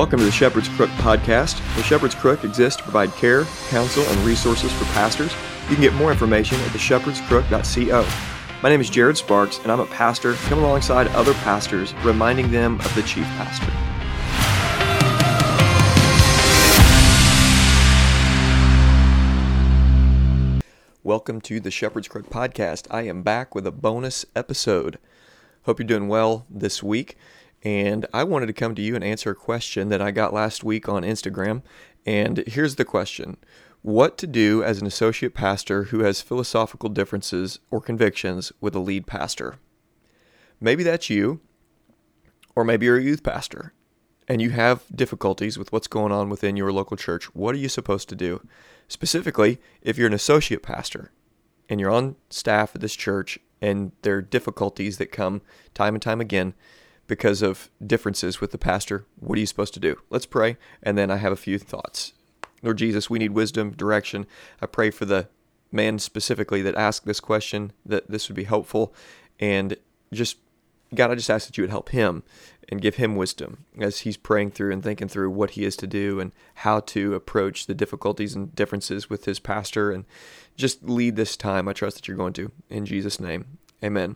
[0.00, 1.58] Welcome to the Shepherd's Crook podcast.
[1.76, 5.30] The Shepherd's Crook exists to provide care, counsel, and resources for pastors.
[5.68, 8.08] You can get more information at theshepherdscrook.co.
[8.62, 12.80] My name is Jared Sparks, and I'm a pastor coming alongside other pastors, reminding them
[12.80, 13.70] of the chief pastor.
[21.02, 22.86] Welcome to the Shepherd's Crook podcast.
[22.90, 24.98] I am back with a bonus episode.
[25.64, 27.18] Hope you're doing well this week.
[27.62, 30.64] And I wanted to come to you and answer a question that I got last
[30.64, 31.62] week on Instagram.
[32.06, 33.36] And here's the question
[33.82, 38.80] What to do as an associate pastor who has philosophical differences or convictions with a
[38.80, 39.56] lead pastor?
[40.60, 41.40] Maybe that's you,
[42.54, 43.72] or maybe you're a youth pastor
[44.28, 47.24] and you have difficulties with what's going on within your local church.
[47.34, 48.46] What are you supposed to do?
[48.86, 51.10] Specifically, if you're an associate pastor
[51.68, 55.42] and you're on staff at this church and there are difficulties that come
[55.74, 56.54] time and time again
[57.10, 59.04] because of differences with the pastor.
[59.18, 59.96] What are you supposed to do?
[60.10, 62.12] Let's pray, and then I have a few thoughts.
[62.62, 64.26] Lord Jesus, we need wisdom, direction.
[64.62, 65.28] I pray for the
[65.72, 68.94] man specifically that asked this question that this would be helpful,
[69.40, 69.76] and
[70.12, 70.36] just
[70.94, 72.22] God, I just ask that you would help him
[72.68, 75.88] and give him wisdom as he's praying through and thinking through what he is to
[75.88, 80.04] do and how to approach the difficulties and differences with his pastor and
[80.56, 81.66] just lead this time.
[81.66, 82.52] I trust that you're going to.
[82.68, 84.14] In Jesus' name, amen.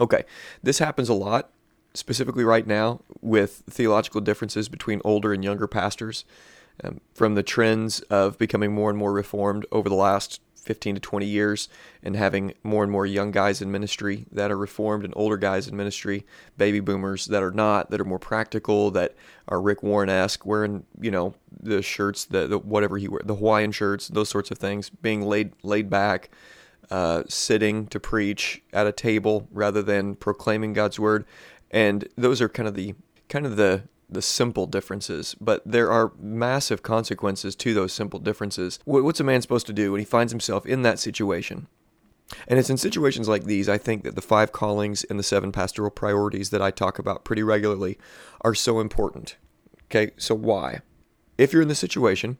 [0.00, 0.24] Okay,
[0.62, 1.50] this happens a lot
[1.94, 6.24] specifically right now with theological differences between older and younger pastors,
[6.82, 11.00] um, from the trends of becoming more and more reformed over the last 15 to
[11.00, 11.68] 20 years
[12.02, 15.68] and having more and more young guys in ministry that are reformed and older guys
[15.68, 16.24] in ministry,
[16.56, 19.14] baby boomers that are not, that are more practical, that
[19.46, 23.36] are Rick Warren esque, wearing, you know, the shirts, the, the whatever he wear, the
[23.36, 26.30] Hawaiian shirts, those sorts of things, being laid laid back,
[26.90, 31.24] uh, sitting to preach at a table rather than proclaiming God's word
[31.74, 32.94] and those are kind of the
[33.28, 38.78] kind of the the simple differences, but there are massive consequences to those simple differences.
[38.84, 41.66] What's a man supposed to do when he finds himself in that situation?
[42.46, 45.50] And it's in situations like these, I think, that the five callings and the seven
[45.50, 47.98] pastoral priorities that I talk about pretty regularly
[48.42, 49.36] are so important.
[49.86, 50.80] Okay, so why?
[51.38, 52.38] If you're in the situation,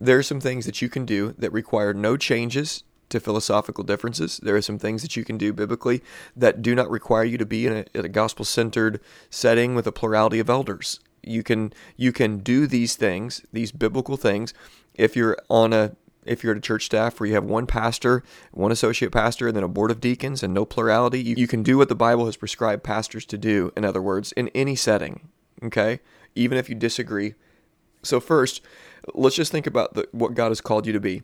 [0.00, 2.82] there are some things that you can do that require no changes
[3.12, 4.38] to philosophical differences.
[4.42, 6.02] There are some things that you can do biblically
[6.36, 9.00] that do not require you to be in a, a gospel centered
[9.30, 11.00] setting with a plurality of elders.
[11.22, 14.52] You can you can do these things, these biblical things,
[14.94, 18.22] if you're on a if you're at a church staff where you have one pastor,
[18.52, 21.62] one associate pastor, and then a board of deacons and no plurality, you, you can
[21.62, 25.28] do what the Bible has prescribed pastors to do, in other words, in any setting.
[25.64, 26.00] Okay?
[26.34, 27.34] Even if you disagree.
[28.02, 28.62] So, first,
[29.14, 31.22] let's just think about the, what God has called you to be.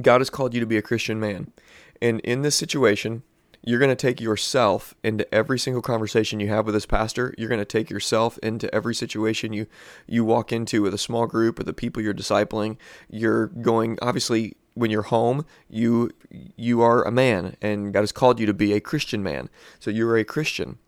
[0.00, 1.52] God has called you to be a Christian man.
[2.00, 3.22] And in this situation,
[3.62, 7.34] you're going to take yourself into every single conversation you have with this pastor.
[7.36, 9.66] You're going to take yourself into every situation you
[10.06, 12.76] you walk into with a small group or the people you're discipling.
[13.10, 16.10] You're going obviously when you're home, you
[16.56, 19.50] you are a man and God has called you to be a Christian man.
[19.80, 20.78] So you're a Christian.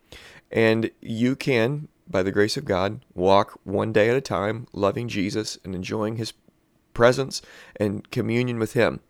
[0.53, 5.09] And you can by the grace of God walk one day at a time loving
[5.09, 6.33] Jesus and enjoying his
[7.01, 7.41] presence
[7.77, 9.01] and communion with Him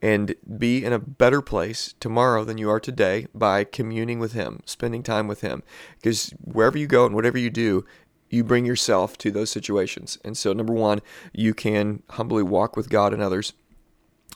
[0.00, 4.60] and be in a better place tomorrow than you are today by communing with Him,
[4.64, 5.64] spending time with Him.
[5.96, 7.84] Because wherever you go and whatever you do,
[8.30, 10.18] you bring yourself to those situations.
[10.24, 11.00] And so, number one,
[11.32, 13.54] you can humbly walk with God and others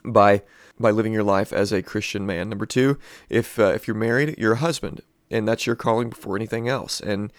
[0.04, 0.42] by
[0.76, 2.48] by living your life as a Christian man.
[2.48, 2.98] Number two,
[3.30, 5.00] if uh, if you're married, you're a husband,
[5.30, 6.98] and that's your calling before anything else.
[7.00, 7.32] And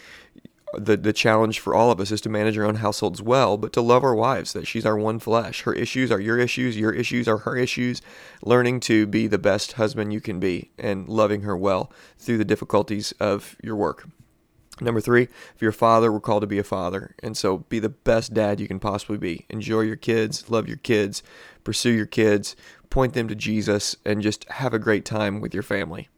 [0.74, 3.74] the the challenge for all of us is to manage our own households well, but
[3.74, 5.62] to love our wives, that she's our one flesh.
[5.62, 8.02] Her issues are your issues, your issues are her issues.
[8.44, 12.46] Learning to be the best husband you can be and loving her well through the
[12.46, 14.08] difficulties of your work.
[14.80, 17.16] Number three, if you're a father, we're called to be a father.
[17.24, 19.46] And so be the best dad you can possibly be.
[19.50, 21.24] Enjoy your kids, love your kids,
[21.64, 22.56] pursue your kids,
[22.92, 26.10] point them to Jesus, and just have a great time with your family.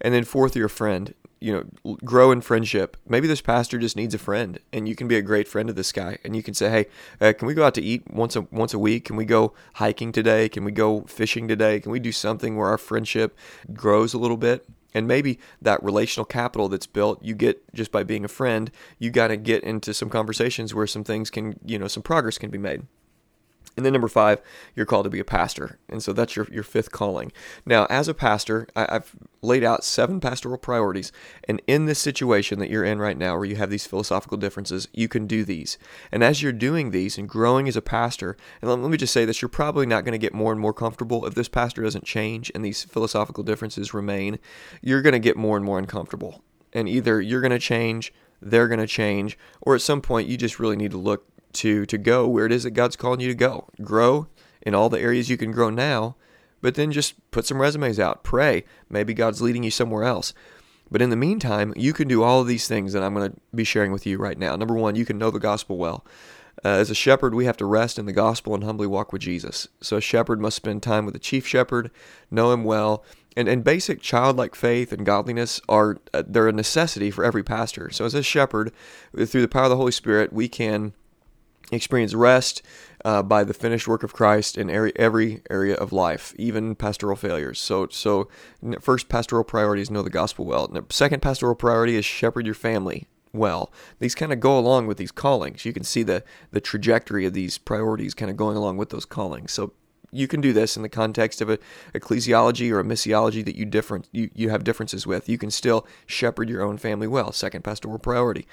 [0.00, 1.14] And then fourth, you're a friend
[1.44, 1.52] you
[1.84, 2.96] know, grow in friendship.
[3.06, 5.74] Maybe this pastor just needs a friend, and you can be a great friend to
[5.74, 6.16] this guy.
[6.24, 6.86] And you can say, "Hey,
[7.20, 9.04] uh, can we go out to eat once a once a week?
[9.04, 10.48] Can we go hiking today?
[10.48, 11.80] Can we go fishing today?
[11.80, 13.36] Can we do something where our friendship
[13.74, 14.64] grows a little bit?"
[14.94, 18.70] And maybe that relational capital that's built, you get just by being a friend.
[18.98, 22.38] You got to get into some conversations where some things can, you know, some progress
[22.38, 22.86] can be made.
[23.76, 24.40] And then number five,
[24.76, 25.78] you're called to be a pastor.
[25.88, 27.32] And so that's your, your fifth calling.
[27.66, 29.12] Now, as a pastor, I, have
[29.42, 31.10] laid out seven pastoral priorities.
[31.48, 34.86] And in this situation that you're in right now, where you have these philosophical differences,
[34.92, 35.76] you can do these.
[36.12, 39.12] And as you're doing these and growing as a pastor, and let, let me just
[39.12, 41.26] say this, you're probably not going to get more and more comfortable.
[41.26, 44.38] If this pastor doesn't change and these philosophical differences remain,
[44.82, 46.42] you're going to get more and more uncomfortable.
[46.72, 48.12] And either you're going to change
[48.44, 51.86] they're going to change, or at some point you just really need to look to
[51.86, 53.68] to go where it is that God's calling you to go.
[53.82, 54.28] Grow
[54.62, 56.16] in all the areas you can grow now,
[56.60, 58.24] but then just put some resumes out.
[58.24, 58.64] Pray.
[58.88, 60.32] Maybe God's leading you somewhere else.
[60.90, 63.36] But in the meantime, you can do all of these things that I'm going to
[63.54, 64.54] be sharing with you right now.
[64.54, 66.04] Number one, you can know the gospel well.
[66.64, 69.22] Uh, as a shepherd, we have to rest in the gospel and humbly walk with
[69.22, 69.66] Jesus.
[69.80, 71.90] So a shepherd must spend time with the chief shepherd,
[72.30, 73.04] know him well,
[73.36, 77.90] and, and basic childlike faith and godliness are uh, they're a necessity for every pastor.
[77.90, 78.72] So as a shepherd,
[79.14, 80.94] through the power of the Holy Spirit, we can
[81.74, 82.62] experience rest
[83.04, 87.16] uh, by the finished work of Christ in every, every area of life, even pastoral
[87.16, 87.60] failures.
[87.60, 88.28] So, so
[88.80, 90.70] first pastoral priority is know the gospel well.
[90.90, 93.72] Second pastoral priority is shepherd your family well.
[93.98, 95.64] These kind of go along with these callings.
[95.64, 96.22] You can see the
[96.52, 99.52] the trajectory of these priorities kind of going along with those callings.
[99.52, 99.72] So
[100.14, 101.58] you can do this in the context of a
[101.92, 105.28] ecclesiology or a missiology that you different you, you have differences with.
[105.28, 108.46] You can still shepherd your own family well, second pastoral priority.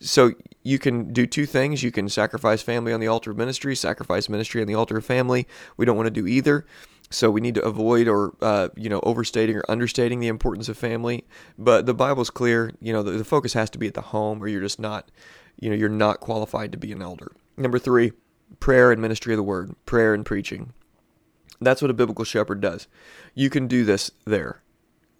[0.00, 0.32] So
[0.62, 1.82] you can do two things.
[1.82, 5.04] You can sacrifice family on the altar of ministry, sacrifice ministry on the altar of
[5.04, 5.46] family.
[5.76, 6.66] We don't want to do either.
[7.10, 10.76] So we need to avoid or uh, you know overstating or understating the importance of
[10.76, 11.24] family.
[11.58, 12.72] But the Bible's clear.
[12.80, 15.10] You know the, the focus has to be at the home, or you're just not,
[15.60, 17.32] you know, you're not qualified to be an elder.
[17.56, 18.12] Number three,
[18.58, 20.72] prayer and ministry of the word, prayer and preaching.
[21.60, 22.88] That's what a biblical shepherd does.
[23.34, 24.60] You can do this there.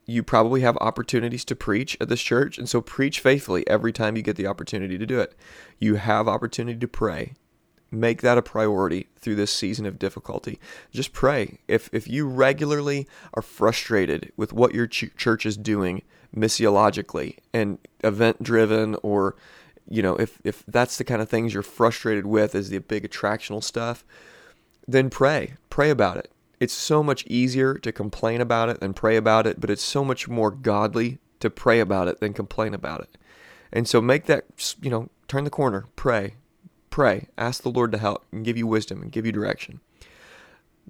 [0.06, 4.16] You probably have opportunities to preach at this church, and so preach faithfully every time
[4.16, 5.34] you get the opportunity to do it.
[5.78, 7.34] You have opportunity to pray.
[7.90, 10.58] Make that a priority through this season of difficulty.
[10.90, 11.58] Just pray.
[11.68, 16.02] If if you regularly are frustrated with what your ch- church is doing
[16.36, 19.36] missiologically and event driven or
[19.88, 23.08] you know, if if that's the kind of things you're frustrated with is the big
[23.08, 24.04] attractional stuff,
[24.88, 25.54] then pray.
[25.70, 26.30] Pray about it.
[26.64, 30.02] It's so much easier to complain about it than pray about it, but it's so
[30.02, 33.18] much more godly to pray about it than complain about it.
[33.70, 36.36] And so make that, you know, turn the corner, pray,
[36.88, 39.80] pray, ask the Lord to help and give you wisdom and give you direction.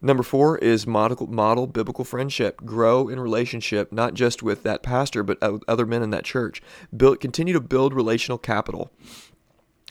[0.01, 2.65] Number four is model, model biblical friendship.
[2.65, 6.63] Grow in relationship, not just with that pastor, but other men in that church.
[6.97, 8.93] Build, continue to build relational capital.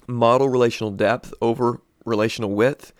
[0.07, 2.94] Model relational depth over relational width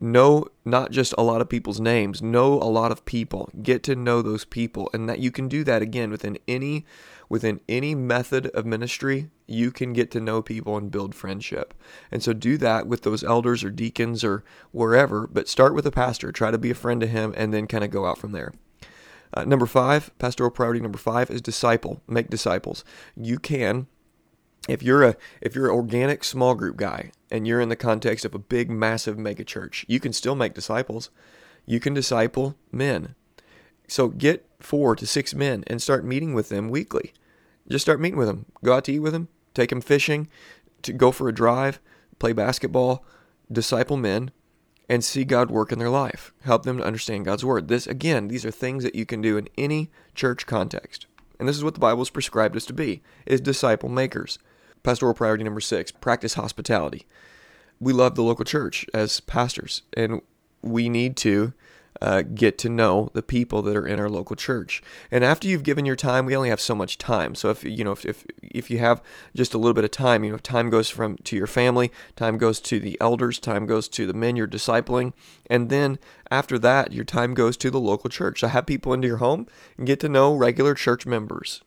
[0.00, 3.94] know not just a lot of people's names know a lot of people get to
[3.94, 6.86] know those people and that you can do that again within any
[7.28, 11.74] within any method of ministry you can get to know people and build friendship.
[12.10, 15.92] And so do that with those elders or deacons or wherever but start with a
[15.92, 18.32] pastor try to be a friend to him and then kind of go out from
[18.32, 18.52] there.
[19.32, 22.84] Uh, number five pastoral priority number five is disciple make disciples.
[23.16, 23.86] You can
[24.68, 28.24] if you're a if you're an organic small group guy and you're in the context
[28.24, 31.10] of a big massive mega church you can still make disciples.
[31.66, 33.14] You can disciple men.
[33.86, 37.12] So get four to six men and start meeting with them weekly.
[37.68, 38.46] Just start meeting with them.
[38.64, 39.28] Go out to eat with them.
[39.54, 40.28] Take them fishing.
[40.82, 41.80] To go for a drive.
[42.18, 43.04] Play basketball.
[43.50, 44.30] Disciple men
[44.88, 46.32] and see God work in their life.
[46.42, 47.68] Help them to understand God's word.
[47.68, 51.06] This again these are things that you can do in any church context.
[51.38, 54.38] And this is what the Bible has prescribed us to be is disciple makers
[54.82, 57.06] Pastoral priority number six practice hospitality.
[57.78, 60.20] We love the local church as pastors, and
[60.62, 61.54] we need to
[62.00, 64.82] uh, get to know the people that are in our local church.
[65.10, 67.34] And after you've given your time, we only have so much time.
[67.34, 69.02] So if you know if, if if you have
[69.34, 72.38] just a little bit of time, you know, time goes from to your family, time
[72.38, 75.12] goes to the elders, time goes to the men you're discipling,
[75.48, 75.98] and then
[76.30, 78.40] after that, your time goes to the local church.
[78.40, 81.62] So have people into your home and get to know regular church members.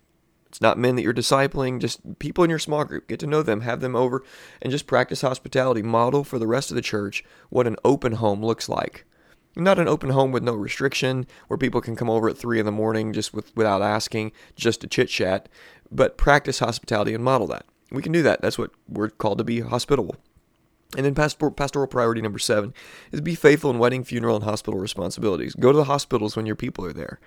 [0.53, 3.07] It's not men that you're discipling, just people in your small group.
[3.07, 4.24] Get to know them, have them over,
[4.62, 5.81] and just practice hospitality.
[5.81, 9.03] Model for the rest of the church what an open home looks like.
[9.55, 12.67] Not an open home with no restriction, where people can come over at three in
[12.67, 15.50] the morning just with, without asking, just to chit chat,
[15.89, 17.65] but practice hospitality and model that.
[17.89, 18.43] We can do that.
[18.43, 20.17] That's what we're called to be hospitable.
[20.95, 22.75] And then pastoral priority number seven
[23.12, 25.55] is be faithful in wedding, funeral, and hospital responsibilities.
[25.55, 27.19] Go to the hospitals when your people are there.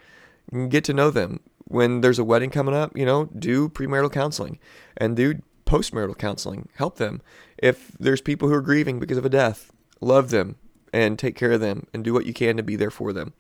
[0.69, 4.59] Get to know them when there's a wedding coming up, you know, do premarital counseling
[4.97, 6.69] and do postmarital counseling.
[6.77, 7.21] Help them.
[7.59, 10.57] If there's people who are grieving because of a death, love them
[10.93, 13.35] and take care of them and do what you can to be there for them.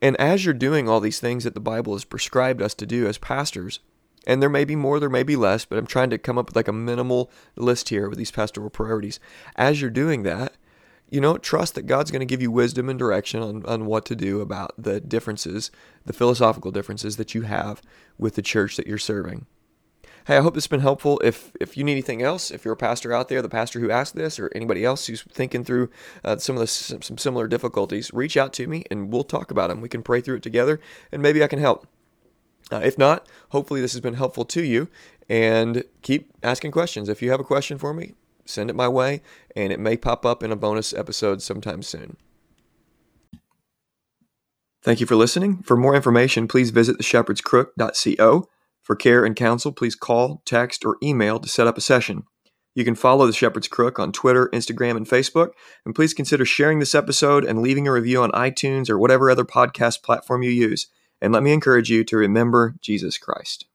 [0.00, 3.06] And as you're doing all these things that the Bible has prescribed us to do
[3.06, 3.80] as pastors,
[4.26, 6.46] and there may be more, there may be less, but I'm trying to come up
[6.46, 9.20] with like a minimal list here with these pastoral priorities.
[9.54, 10.54] As you're doing that,
[11.08, 14.04] you know, trust that God's going to give you wisdom and direction on, on what
[14.06, 15.70] to do about the differences,
[16.04, 17.80] the philosophical differences that you have
[18.18, 19.46] with the church that you're serving.
[20.26, 21.20] Hey, I hope this has been helpful.
[21.22, 23.92] If if you need anything else, if you're a pastor out there, the pastor who
[23.92, 25.88] asked this, or anybody else who's thinking through
[26.24, 29.68] uh, some of the some similar difficulties, reach out to me and we'll talk about
[29.68, 29.80] them.
[29.80, 30.80] We can pray through it together,
[31.12, 31.86] and maybe I can help.
[32.72, 34.88] Uh, if not, hopefully this has been helpful to you,
[35.28, 37.08] and keep asking questions.
[37.08, 38.14] If you have a question for me,
[38.46, 39.22] send it my way,
[39.54, 42.16] and it may pop up in a bonus episode sometime soon.
[44.82, 45.62] Thank you for listening.
[45.62, 48.48] For more information, please visit theshepherdscrook.co.
[48.82, 52.22] For care and counsel, please call, text, or email to set up a session.
[52.76, 55.52] You can follow The Shepherd's Crook on Twitter, Instagram, and Facebook.
[55.84, 59.44] And please consider sharing this episode and leaving a review on iTunes or whatever other
[59.44, 60.86] podcast platform you use.
[61.20, 63.66] And let me encourage you to remember Jesus Christ.